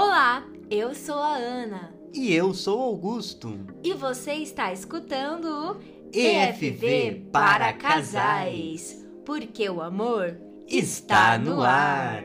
[0.00, 3.58] Olá, eu sou a Ana E eu sou Augusto.
[3.82, 5.76] e você está escutando o
[6.16, 9.04] EFV para casais.
[9.26, 10.38] porque o amor
[10.68, 12.22] Está no ar.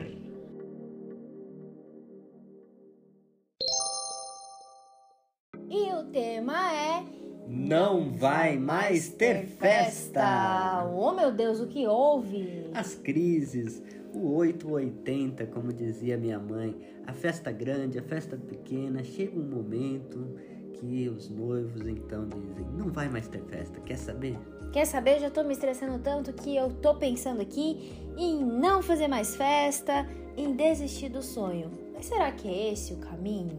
[5.68, 7.04] E o tema é
[7.48, 10.84] Não vai mais ter festa.
[10.94, 12.70] Oh meu Deus, o que houve?
[12.72, 13.82] As crises,
[14.14, 16.76] o 880, como dizia minha mãe,
[17.06, 20.36] a festa grande, a festa pequena, chega um momento
[20.74, 24.38] que os noivos então dizem: não vai mais ter festa, quer saber?
[24.72, 25.20] Quer saber?
[25.20, 30.06] Já tô me estressando tanto que eu tô pensando aqui em não fazer mais festa,
[30.36, 31.70] em desistir do sonho.
[31.94, 33.58] Mas será que é esse o caminho?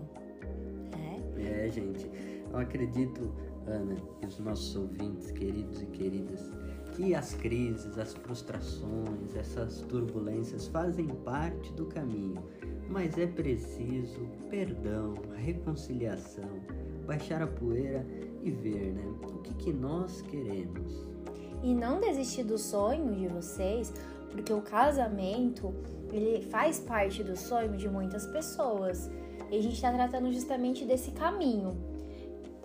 [1.37, 1.65] É.
[1.65, 2.09] É, gente,
[2.51, 3.34] eu acredito,
[3.65, 6.51] Ana, e os nossos ouvintes, queridos e queridas,
[6.95, 12.41] que as crises, as frustrações, essas turbulências fazem parte do caminho,
[12.90, 16.49] mas é preciso perdão, reconciliação,
[17.05, 18.05] baixar a poeira
[18.41, 21.05] e ver, né, o que, que nós queremos.
[21.62, 23.91] E não desistir do sonho de vocês,
[24.32, 25.74] porque o casamento,
[26.12, 29.09] ele faz parte do sonho de muitas pessoas.
[29.52, 31.95] E a gente está tratando justamente desse caminho.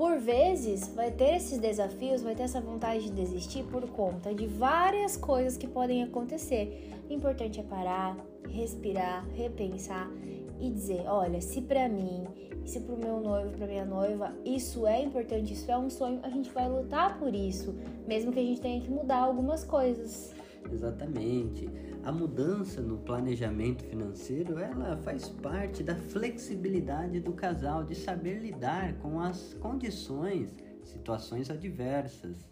[0.01, 4.47] Por vezes, vai ter esses desafios, vai ter essa vontade de desistir por conta de
[4.47, 6.91] várias coisas que podem acontecer.
[7.06, 8.17] O importante é parar,
[8.48, 10.11] respirar, repensar
[10.59, 12.25] e dizer: olha, se pra mim,
[12.65, 16.31] se pro meu noivo, pra minha noiva, isso é importante, isso é um sonho, a
[16.31, 17.75] gente vai lutar por isso,
[18.09, 20.33] mesmo que a gente tenha que mudar algumas coisas.
[20.70, 21.69] Exatamente.
[22.03, 28.94] A mudança no planejamento financeiro, ela faz parte da flexibilidade do casal de saber lidar
[28.94, 32.48] com as condições, situações adversas.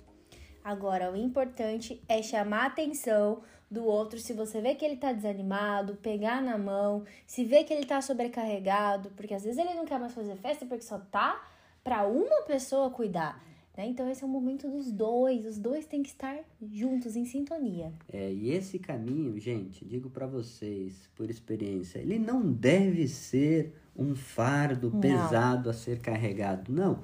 [0.63, 5.13] Agora, o importante é chamar a atenção do outro se você vê que ele tá
[5.13, 9.85] desanimado, pegar na mão, se vê que ele tá sobrecarregado, porque às vezes ele não
[9.85, 11.43] quer mais fazer festa porque só tá
[11.85, 13.43] pra uma pessoa cuidar,
[13.79, 13.87] né?
[13.87, 16.37] Então esse é o momento dos dois, os dois têm que estar
[16.73, 17.93] juntos em sintonia.
[18.13, 24.17] É, e esse caminho, gente, digo pra vocês, por experiência, ele não deve ser um
[24.17, 25.01] fardo Não.
[25.01, 26.73] pesado a ser carregado.
[26.73, 27.03] Não.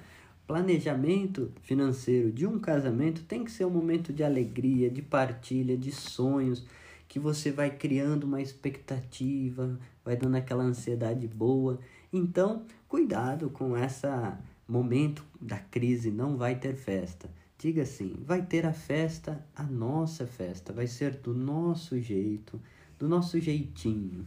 [0.48, 5.92] Planejamento financeiro de um casamento tem que ser um momento de alegria, de partilha, de
[5.92, 6.66] sonhos,
[7.06, 11.78] que você vai criando uma expectativa, vai dando aquela ansiedade boa.
[12.12, 17.28] Então, cuidado com esse momento da crise, não vai ter festa.
[17.58, 22.60] Diga assim, vai ter a festa, a nossa festa, vai ser do nosso jeito,
[22.98, 24.26] do nosso jeitinho.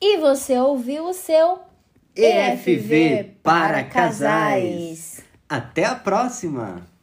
[0.00, 1.60] E você ouviu o seu
[2.14, 5.22] EFV para casais.
[5.48, 6.93] Até a próxima!